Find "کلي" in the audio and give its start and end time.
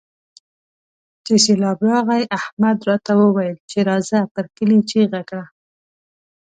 4.55-4.79